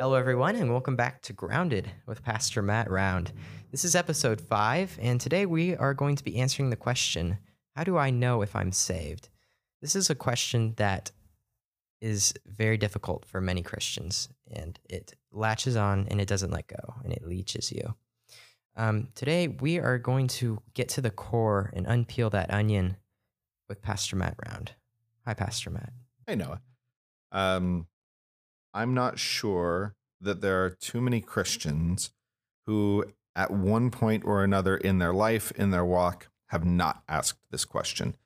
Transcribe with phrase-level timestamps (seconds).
[0.00, 3.30] Hello, everyone, and welcome back to Grounded with Pastor Matt Round.
[3.70, 7.36] This is episode five, and today we are going to be answering the question
[7.76, 9.28] How do I know if I'm saved?
[9.82, 11.10] This is a question that
[12.00, 16.94] is very difficult for many Christians, and it latches on and it doesn't let go,
[17.04, 17.94] and it leeches you.
[18.76, 22.96] Um, today, we are going to get to the core and unpeel that onion
[23.68, 24.72] with Pastor Matt Round.
[25.26, 25.92] Hi, Pastor Matt.
[26.26, 26.62] Hey, Noah.
[27.32, 27.86] Um,
[28.72, 32.10] I'm not sure that there are too many Christians
[32.66, 33.04] who,
[33.34, 37.64] at one point or another in their life, in their walk, have not asked this
[37.64, 38.16] question.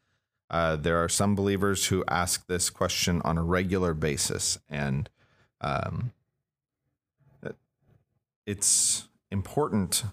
[0.50, 5.08] Uh, there are some believers who ask this question on a regular basis, and
[5.60, 6.12] um,
[8.46, 10.04] it's important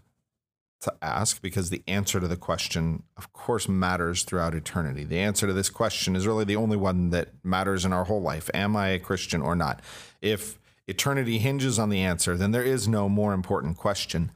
[0.81, 5.04] to ask because the answer to the question, of course, matters throughout eternity.
[5.04, 8.21] The answer to this question is really the only one that matters in our whole
[8.21, 8.49] life.
[8.54, 9.81] Am I a Christian or not?
[10.21, 14.32] If eternity hinges on the answer, then there is no more important question.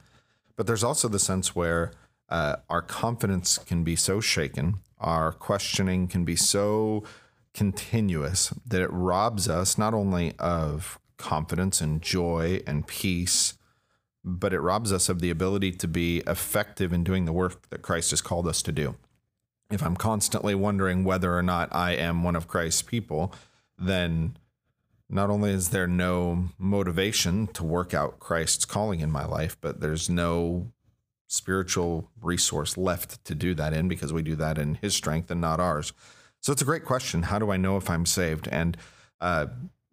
[0.54, 1.92] But there's also the sense where
[2.28, 7.04] uh, our confidence can be so shaken, our questioning can be so
[7.54, 13.54] continuous that it robs us not only of confidence and joy and peace
[14.28, 17.80] but it robs us of the ability to be effective in doing the work that
[17.80, 18.96] Christ has called us to do.
[19.70, 23.32] If I'm constantly wondering whether or not I am one of Christ's people,
[23.78, 24.36] then
[25.08, 29.80] not only is there no motivation to work out Christ's calling in my life, but
[29.80, 30.72] there's no
[31.28, 35.40] spiritual resource left to do that in because we do that in his strength and
[35.40, 35.92] not ours.
[36.40, 37.24] So it's a great question.
[37.24, 38.48] How do I know if I'm saved?
[38.48, 38.76] And
[39.20, 39.46] uh,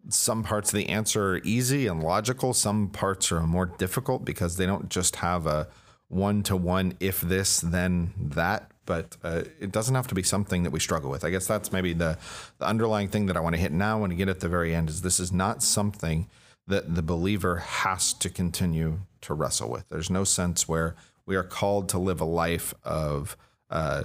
[0.08, 2.52] some parts of the answer are easy and logical.
[2.54, 5.68] Some parts are more difficult because they don't just have a
[6.08, 8.70] one to one, if this, then that.
[8.86, 11.24] But uh, it doesn't have to be something that we struggle with.
[11.24, 12.18] I guess that's maybe the,
[12.58, 14.90] the underlying thing that I want to hit now and get at the very end
[14.90, 16.28] is this is not something
[16.66, 19.88] that the believer has to continue to wrestle with.
[19.88, 20.94] There's no sense where
[21.26, 23.36] we are called to live a life of
[23.70, 24.04] uh,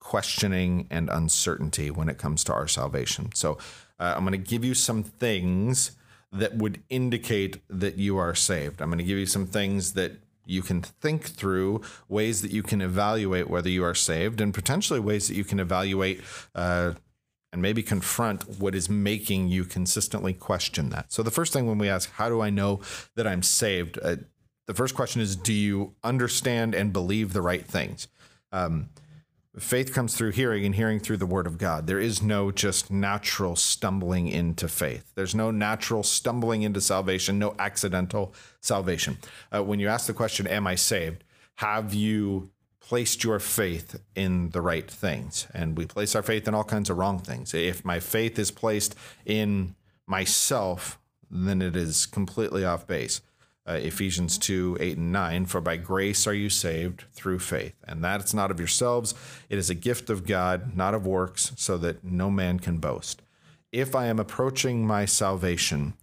[0.00, 3.30] questioning and uncertainty when it comes to our salvation.
[3.34, 3.58] So
[3.98, 5.92] uh, I'm going to give you some things
[6.32, 8.82] that would indicate that you are saved.
[8.82, 10.12] I'm going to give you some things that
[10.46, 15.00] you can think through, ways that you can evaluate whether you are saved, and potentially
[15.00, 16.20] ways that you can evaluate
[16.54, 16.92] uh,
[17.52, 21.12] and maybe confront what is making you consistently question that.
[21.12, 22.80] So, the first thing when we ask, How do I know
[23.14, 23.98] that I'm saved?
[24.02, 24.16] Uh,
[24.66, 28.08] the first question is, Do you understand and believe the right things?
[28.50, 28.90] Um,
[29.58, 31.86] Faith comes through hearing and hearing through the word of God.
[31.86, 35.12] There is no just natural stumbling into faith.
[35.14, 39.18] There's no natural stumbling into salvation, no accidental salvation.
[39.54, 41.22] Uh, when you ask the question, Am I saved?
[41.56, 42.50] Have you
[42.80, 45.46] placed your faith in the right things?
[45.54, 47.54] And we place our faith in all kinds of wrong things.
[47.54, 50.98] If my faith is placed in myself,
[51.30, 53.20] then it is completely off base
[53.66, 55.46] uh, Ephesians 2 8 and 9.
[55.46, 57.74] For by grace are you saved through faith.
[57.86, 59.14] And that it's not of yourselves,
[59.48, 63.22] it is a gift of God, not of works, so that no man can boast.
[63.72, 65.94] If I am approaching my salvation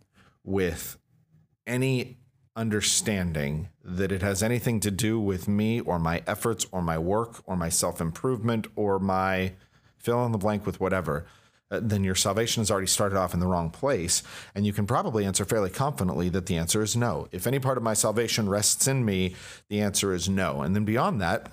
[0.44, 0.98] with
[1.66, 2.18] any
[2.56, 7.42] understanding that it has anything to do with me or my efforts or my work
[7.46, 9.54] or my self improvement or my
[9.98, 11.26] fill in the blank with whatever,
[11.72, 14.22] Uh, then your salvation has already started off in the wrong place.
[14.54, 17.28] And you can probably answer fairly confidently that the answer is no.
[17.32, 19.36] If any part of my salvation rests in me,
[19.70, 20.62] the answer is no.
[20.62, 21.50] And then beyond that,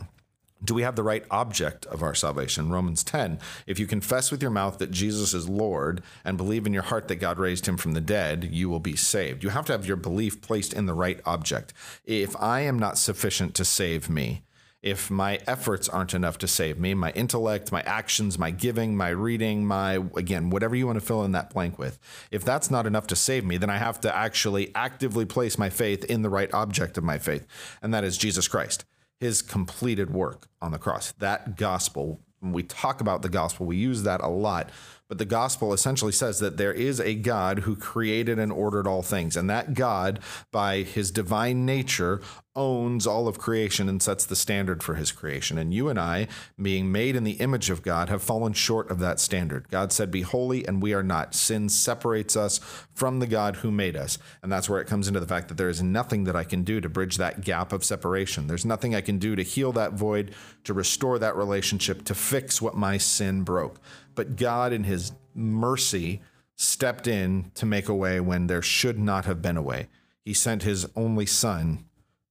[0.63, 2.71] do we have the right object of our salvation?
[2.71, 3.39] Romans 10.
[3.67, 7.07] If you confess with your mouth that Jesus is Lord and believe in your heart
[7.09, 9.45] that God raised him from the dead, you will be saved.
[9.45, 11.73] You have to have your belief placed in the right object.
[12.05, 14.43] If I am not sufficient to save me,
[14.83, 19.09] if my efforts aren't enough to save me, my intellect, my actions, my giving, my
[19.09, 21.99] reading, my, again, whatever you want to fill in that blank with,
[22.31, 25.69] if that's not enough to save me, then I have to actually actively place my
[25.69, 27.47] faith in the right object of my faith,
[27.83, 28.85] and that is Jesus Christ,
[29.19, 31.13] his completed work on the cross.
[31.13, 34.71] That gospel, when we talk about the gospel, we use that a lot
[35.09, 39.03] but the gospel essentially says that there is a God who created and ordered all
[39.03, 39.37] things.
[39.37, 40.21] And that God,
[40.53, 42.21] by his divine nature,
[42.59, 45.57] owns all of creation and sets the standard for his creation.
[45.57, 46.27] And you and I,
[46.61, 49.69] being made in the image of God, have fallen short of that standard.
[49.71, 51.35] God said, Be holy, and we are not.
[51.35, 52.59] Sin separates us
[52.93, 54.19] from the God who made us.
[54.43, 56.65] And that's where it comes into the fact that there is nothing that I can
[56.65, 58.49] do to bridge that gap of separation.
[58.49, 60.35] There's nothing I can do to heal that void,
[60.65, 63.81] to restore that relationship, to fix what my sin broke.
[64.17, 66.23] But God, in his mercy,
[66.57, 69.87] stepped in to make a way when there should not have been a way.
[70.25, 71.87] He sent his only son,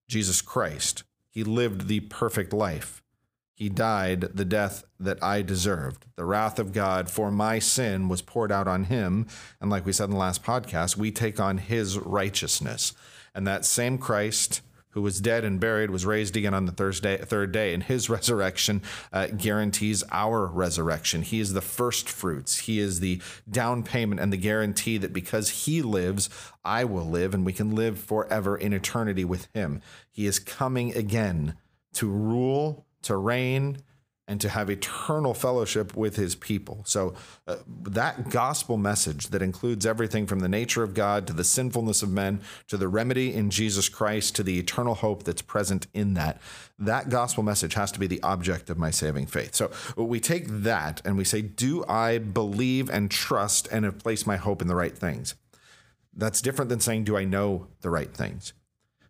[0.08, 1.04] Jesus Christ.
[1.30, 3.04] He lived the perfect life.
[3.54, 6.06] He died the death that I deserved.
[6.16, 9.26] The wrath of God for my sin was poured out on him.
[9.60, 12.94] And like we said in the last podcast, we take on his righteousness.
[13.34, 14.62] And that same Christ
[14.98, 17.72] who was dead and buried was raised again on the Thursday, third day.
[17.72, 18.82] And his resurrection
[19.14, 21.22] uh, guarantees our resurrection.
[21.22, 22.62] He is the first fruits.
[22.62, 26.32] He is the down payment and the guarantee that because he lives,
[26.66, 29.84] I will live and we can live forever in eternity with him.
[30.10, 31.58] He is coming again
[31.94, 33.78] to rule to reign
[34.28, 36.82] and to have eternal fellowship with his people.
[36.86, 37.14] So,
[37.48, 42.04] uh, that gospel message that includes everything from the nature of God to the sinfulness
[42.04, 46.14] of men to the remedy in Jesus Christ to the eternal hope that's present in
[46.16, 46.42] that,
[46.78, 49.56] that gospel message has to be the object of my saving faith.
[49.56, 54.28] So, we take that and we say, Do I believe and trust and have placed
[54.28, 55.36] my hope in the right things?
[56.14, 58.54] That's different than saying, Do I know the right things?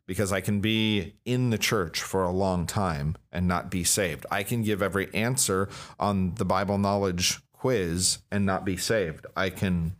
[0.08, 4.26] Because I can be in the church for a long time and not be saved.
[4.32, 5.70] I can give every answer
[6.00, 9.26] on the Bible knowledge quiz and not be saved.
[9.36, 9.96] I can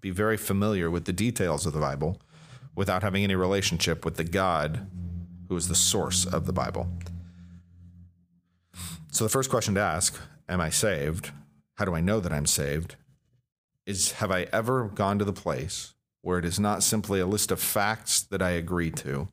[0.00, 2.20] be very familiar with the details of the Bible
[2.74, 4.86] without having any relationship with the God
[5.48, 6.88] who is the source of the Bible.
[9.10, 10.18] So, the first question to ask,
[10.48, 11.30] Am I saved?
[11.74, 12.96] How do I know that I'm saved?
[13.86, 17.50] Is Have I ever gone to the place where it is not simply a list
[17.50, 19.28] of facts that I agree to,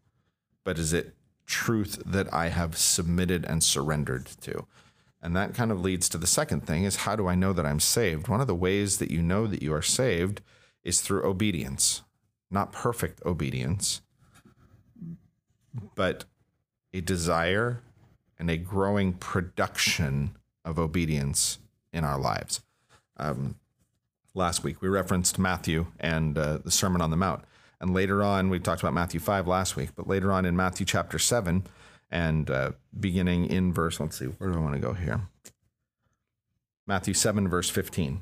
[0.64, 1.16] but is it
[1.46, 4.66] truth that I have submitted and surrendered to?
[5.22, 7.66] And that kind of leads to the second thing is how do I know that
[7.66, 8.28] I'm saved?
[8.28, 10.42] One of the ways that you know that you are saved
[10.84, 12.04] is through obedience.
[12.52, 14.02] Not perfect obedience,
[15.96, 16.26] but
[16.94, 17.82] a desire
[18.38, 21.58] and a growing production of obedience
[21.92, 22.62] in our lives.
[23.18, 23.56] Um,
[24.36, 24.82] last week.
[24.82, 27.44] We referenced Matthew and uh, the Sermon on the Mount.
[27.80, 30.86] And later on, we talked about Matthew 5 last week, but later on in Matthew
[30.86, 31.66] chapter 7,
[32.12, 35.22] and uh, beginning in verse, let's see, where do I want to go here?
[36.88, 38.22] Matthew 7, verse 15.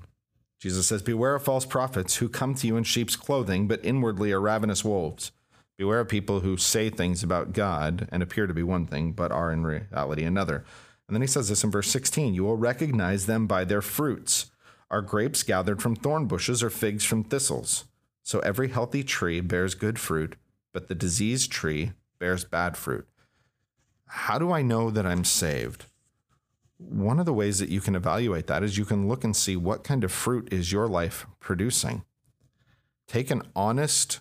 [0.60, 4.32] Jesus says, Beware of false prophets who come to you in sheep's clothing, but inwardly
[4.32, 5.32] are ravenous wolves.
[5.78, 9.32] Beware of people who say things about God and appear to be one thing, but
[9.32, 10.64] are in reality another.
[11.08, 14.52] And then he says this in verse 16 You will recognize them by their fruits.
[14.94, 17.86] Are grapes gathered from thorn bushes or figs from thistles?
[18.22, 20.36] So every healthy tree bears good fruit,
[20.72, 23.08] but the diseased tree bears bad fruit.
[24.06, 25.88] How do I know that I'm saved?
[26.78, 29.56] One of the ways that you can evaluate that is you can look and see
[29.56, 32.04] what kind of fruit is your life producing.
[33.08, 34.20] Take an honest,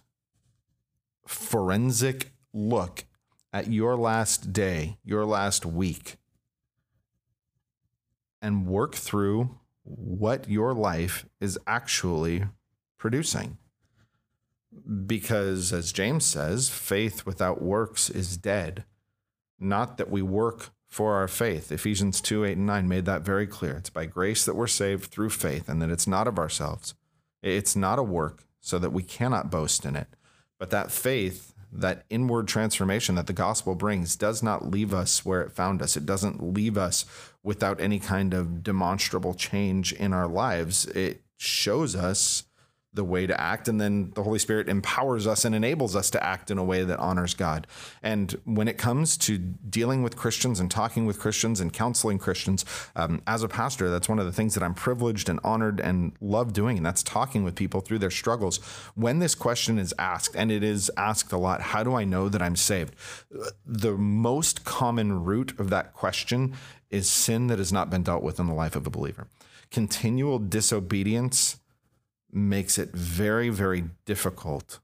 [1.27, 3.05] forensic look
[3.53, 6.17] at your last day, your last week,
[8.41, 12.45] and work through what your life is actually
[12.99, 13.59] producing.
[15.07, 18.85] Because, as James says, faith without works is dead.
[19.59, 21.73] Not that we work for our faith.
[21.73, 23.77] Ephesians 2 8 and 9 made that very clear.
[23.77, 26.95] It's by grace that we're saved through faith, and that it's not of ourselves.
[27.43, 30.09] It's not a work, so that we cannot boast in it.
[30.59, 35.43] But that faith, that inward transformation that the gospel brings, does not leave us where
[35.43, 35.97] it found us.
[35.97, 37.05] It doesn't leave us
[37.43, 40.87] without any kind of demonstrable change in our lives.
[40.87, 42.45] It shows us
[42.95, 46.23] the way to act and then the holy spirit empowers us and enables us to
[46.23, 47.67] act in a way that honors god.
[48.03, 52.65] And when it comes to dealing with christians and talking with christians and counseling christians
[52.95, 56.13] um, as a pastor that's one of the things that i'm privileged and honored and
[56.21, 58.59] love doing and that's talking with people through their struggles.
[58.95, 62.29] When this question is asked and it is asked a lot how do i know
[62.29, 62.95] that i'm saved?
[63.65, 66.55] The most common root of that question
[66.91, 69.27] is sin that has not been dealt with in the life of a believer.
[69.71, 71.57] Continual disobedience
[72.33, 74.81] makes it very, very difficult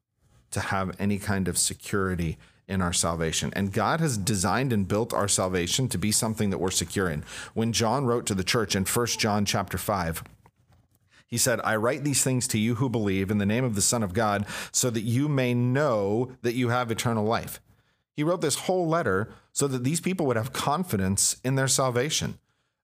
[0.50, 3.50] to have any kind of security in our salvation.
[3.54, 7.24] And God has designed and built our salvation to be something that we're secure in.
[7.54, 10.22] When John wrote to the church in 1 John chapter 5,
[11.26, 13.82] he said, I write these things to you who believe in the name of the
[13.82, 17.60] Son of God, so that you may know that you have eternal life.
[18.14, 22.38] He wrote this whole letter so that these people would have confidence in their salvation.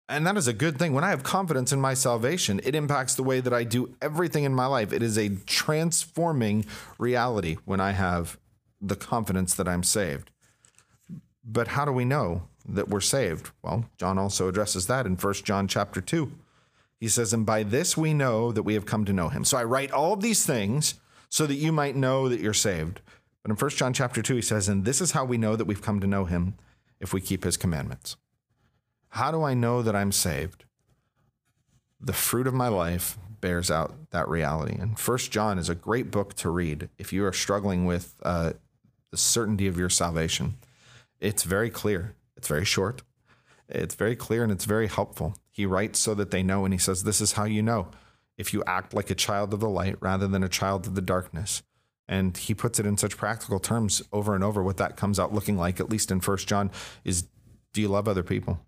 [0.08, 0.92] And that is a good thing.
[0.92, 4.44] When I have confidence in my salvation, it impacts the way that I do everything
[4.44, 4.92] in my life.
[4.92, 6.66] It is a transforming
[6.98, 8.38] reality when I have
[8.82, 10.30] the confidence that I'm saved.
[11.42, 13.50] But how do we know that we're saved?
[13.62, 16.30] Well, John also addresses that in 1 John chapter 2.
[17.00, 19.44] He says, And by this we know that we have come to know him.
[19.44, 20.94] So I write all of these things
[21.30, 23.00] so that you might know that you're saved.
[23.42, 25.66] But in 1 John chapter 2, he says, And this is how we know that
[25.66, 26.54] we've come to know him
[27.00, 28.16] if we keep his commandments.
[29.14, 30.64] How do I know that I'm saved?
[32.00, 34.74] The fruit of my life bears out that reality.
[34.76, 38.54] And First John is a great book to read if you are struggling with uh,
[39.12, 40.56] the certainty of your salvation.
[41.20, 43.02] It's very clear, it's very short,
[43.68, 45.36] It's very clear and it's very helpful.
[45.48, 47.90] He writes so that they know, and he says, This is how you know
[48.36, 51.00] if you act like a child of the light rather than a child of the
[51.00, 51.62] darkness.
[52.08, 54.60] And he puts it in such practical terms over and over.
[54.60, 56.72] What that comes out looking like, at least in First John,
[57.04, 57.28] is
[57.72, 58.58] do you love other people?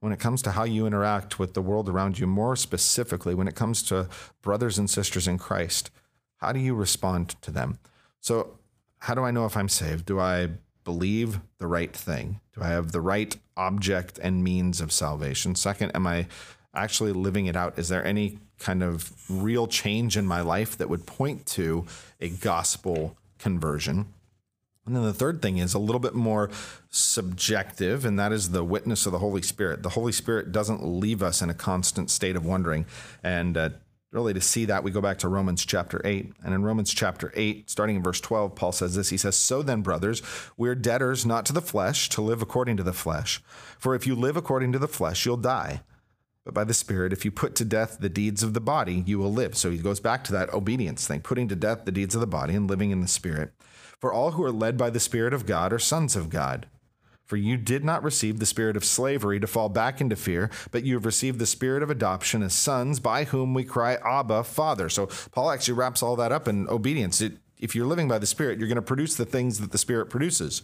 [0.00, 3.48] When it comes to how you interact with the world around you, more specifically, when
[3.48, 4.08] it comes to
[4.42, 5.90] brothers and sisters in Christ,
[6.36, 7.78] how do you respond to them?
[8.20, 8.58] So,
[8.98, 10.06] how do I know if I'm saved?
[10.06, 10.50] Do I
[10.84, 12.40] believe the right thing?
[12.54, 15.54] Do I have the right object and means of salvation?
[15.54, 16.26] Second, am I
[16.74, 17.78] actually living it out?
[17.78, 21.86] Is there any kind of real change in my life that would point to
[22.20, 24.06] a gospel conversion?
[24.88, 26.48] And then the third thing is a little bit more
[26.88, 29.82] subjective, and that is the witness of the Holy Spirit.
[29.82, 32.86] The Holy Spirit doesn't leave us in a constant state of wondering.
[33.22, 33.70] And uh,
[34.12, 36.32] really, to see that, we go back to Romans chapter 8.
[36.42, 39.62] And in Romans chapter 8, starting in verse 12, Paul says this He says, So
[39.62, 40.22] then, brothers,
[40.56, 43.42] we're debtors not to the flesh to live according to the flesh.
[43.78, 45.82] For if you live according to the flesh, you'll die
[46.48, 49.18] but by the Spirit, if you put to death the deeds of the body, you
[49.18, 49.54] will live.
[49.54, 52.26] So he goes back to that obedience thing, putting to death the deeds of the
[52.26, 53.52] body and living in the Spirit.
[54.00, 56.66] For all who are led by the Spirit of God are sons of God.
[57.28, 60.84] For you did not receive the spirit of slavery to fall back into fear, but
[60.84, 64.88] you have received the spirit of adoption as sons, by whom we cry, Abba, Father.
[64.88, 67.20] So Paul actually wraps all that up in obedience.
[67.20, 69.78] It, if you're living by the Spirit, you're going to produce the things that the
[69.78, 70.62] Spirit produces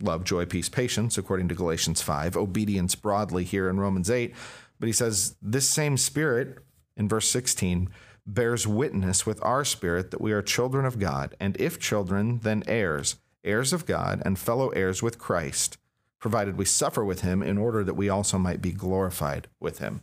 [0.00, 4.34] love, joy, peace, patience, according to Galatians 5, obedience broadly here in Romans 8.
[4.78, 6.58] But he says, This same Spirit,
[6.96, 7.88] in verse 16,
[8.26, 12.62] bears witness with our spirit that we are children of God, and if children, then
[12.66, 15.78] heirs, heirs of God, and fellow heirs with Christ,
[16.18, 20.00] provided we suffer with him in order that we also might be glorified with him.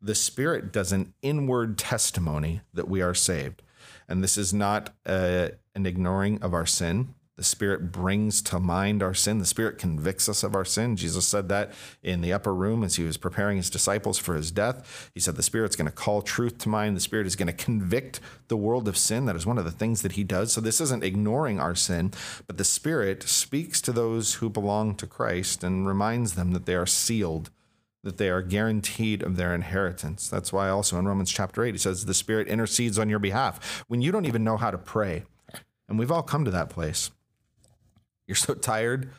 [0.00, 3.62] The Spirit does an inward testimony that we are saved.
[4.08, 7.14] And this is not uh, an ignoring of our sin.
[7.36, 9.38] The Spirit brings to mind our sin.
[9.38, 10.96] The Spirit convicts us of our sin.
[10.96, 14.50] Jesus said that in the upper room as he was preparing his disciples for his
[14.50, 15.10] death.
[15.12, 16.96] He said the Spirit's going to call truth to mind.
[16.96, 19.26] The Spirit is going to convict the world of sin.
[19.26, 20.50] That is one of the things that he does.
[20.50, 22.12] So this isn't ignoring our sin,
[22.46, 26.74] but the Spirit speaks to those who belong to Christ and reminds them that they
[26.74, 27.50] are sealed
[28.02, 30.28] that they are guaranteed of their inheritance.
[30.28, 33.84] That's why also in Romans chapter 8, he says, The Spirit intercedes on your behalf
[33.88, 35.24] when you don't even know how to pray.
[35.88, 37.10] And we've all come to that place.
[38.26, 39.10] You're so tired.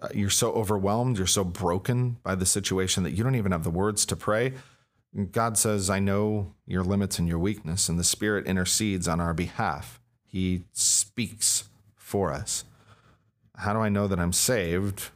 [0.00, 1.18] Uh, you're so overwhelmed.
[1.18, 4.52] You're so broken by the situation that you don't even have the words to pray.
[5.32, 9.32] God says, I know your limits and your weakness, and the Spirit intercedes on our
[9.32, 10.00] behalf.
[10.26, 12.64] He speaks for us.
[13.56, 15.10] How do I know that I'm saved?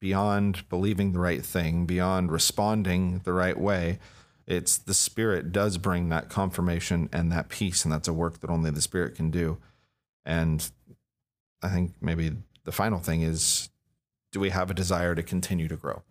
[0.00, 3.98] Beyond believing the right thing, beyond responding the right way,
[4.46, 8.50] it's the Spirit does bring that confirmation and that peace, and that's a work that
[8.50, 9.58] only the Spirit can do.
[10.24, 10.70] And
[11.62, 12.32] I think maybe
[12.64, 13.70] the final thing is
[14.32, 16.02] do we have a desire to continue to grow?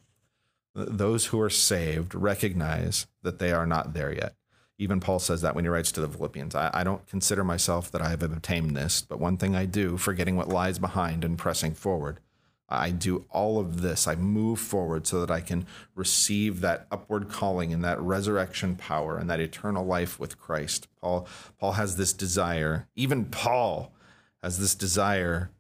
[0.74, 4.36] Those who are saved recognize that they are not there yet.
[4.78, 7.92] Even Paul says that when he writes to the Philippians I, I don't consider myself
[7.92, 11.38] that I have obtained this, but one thing I do, forgetting what lies behind and
[11.38, 12.20] pressing forward.
[12.72, 14.08] I do all of this.
[14.08, 19.18] I move forward so that I can receive that upward calling and that resurrection power
[19.18, 20.88] and that eternal life with Christ.
[21.02, 21.28] Paul
[21.60, 22.88] Paul has this desire.
[22.96, 23.92] Even Paul
[24.42, 25.52] has this desire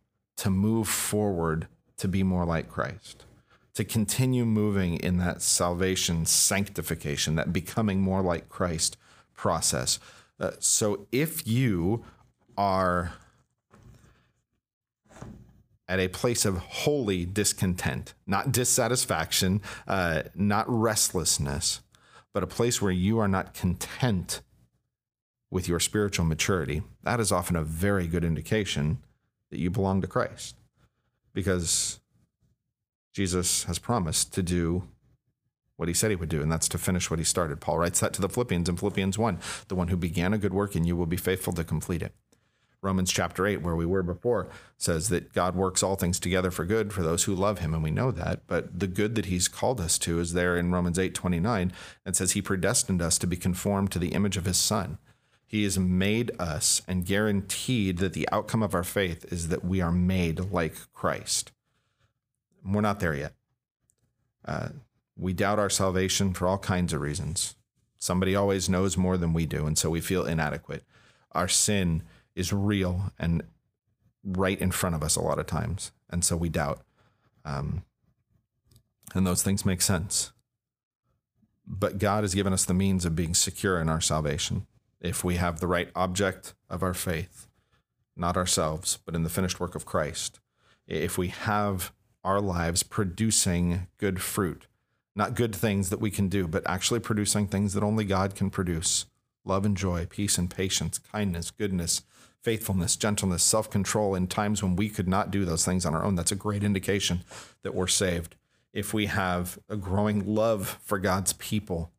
[0.42, 1.68] to move forward
[1.98, 3.26] to be more like Christ,
[3.76, 8.98] to continue moving in that salvation, sanctification, that becoming more like Christ
[9.36, 10.00] process.
[10.40, 12.04] Uh, so if you
[12.58, 13.14] are
[15.88, 21.82] at a place of holy discontent, not dissatisfaction, uh, not restlessness,
[22.34, 24.42] but a place where you are not content
[25.52, 29.04] with your spiritual maturity, that is often a very good indication
[29.52, 30.56] that you belong to Christ
[31.34, 32.00] because
[33.14, 34.84] Jesus has promised to do
[35.78, 37.60] what he said he would do, and that's to finish what he started.
[37.60, 40.54] Paul writes that to the Philippians in Philippians 1 the one who began a good
[40.54, 42.14] work in you will be faithful to complete it.
[42.84, 46.66] Romans chapter 8, where we were before, says that God works all things together for
[46.66, 48.42] good for those who love him, and we know that.
[48.48, 51.72] But the good that he's called us to is there in Romans 8 29,
[52.06, 54.98] and says he predestined us to be conformed to the image of his son.
[55.52, 59.82] He has made us and guaranteed that the outcome of our faith is that we
[59.82, 61.52] are made like Christ.
[62.64, 63.34] We're not there yet.
[64.46, 64.70] Uh,
[65.18, 67.56] we doubt our salvation for all kinds of reasons.
[67.98, 70.86] Somebody always knows more than we do, and so we feel inadequate.
[71.34, 72.04] Our sin
[72.34, 73.44] is real and
[74.24, 76.80] right in front of us a lot of times, and so we doubt.
[77.44, 77.84] Um,
[79.14, 80.32] and those things make sense.
[81.68, 84.66] But God has given us the means of being secure in our salvation
[85.02, 87.48] if we have the right object of our faith,
[88.16, 90.40] not ourselves, but in the finished work of Christ,
[90.88, 91.92] if we have
[92.24, 94.68] our lives producing good fruit,
[95.16, 98.50] not good things that we can do, but actually producing things that only God can
[98.50, 99.06] produce
[99.44, 102.04] love and joy, peace and patience, kindness, goodness,
[102.42, 106.04] faithfulness, gentleness, self control in times when we could not do those things on our
[106.04, 106.16] own.
[106.16, 107.22] That's a great indication
[107.64, 108.36] that we're saved.
[108.74, 111.92] If we have a growing love for God's people,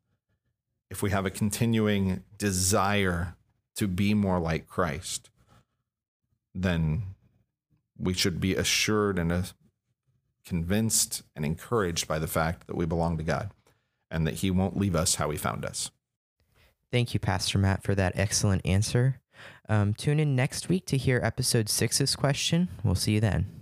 [0.93, 3.35] if we have a continuing desire
[3.75, 5.31] to be more like Christ,
[6.55, 7.15] then
[7.99, 9.43] we should be assured and uh,
[10.45, 13.53] convinced and encouraged by the fact that we belong to God
[14.11, 15.91] and that He won't leave us how He found us.
[16.91, 19.19] Thank you, Pastor Matt, for that excellent answer.
[19.71, 22.69] Um, tune in next week to hear episode six's question.
[22.85, 23.62] We'll see you then.